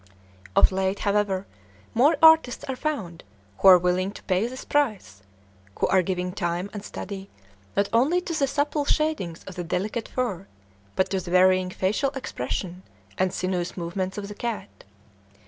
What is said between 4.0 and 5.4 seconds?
to pay this price,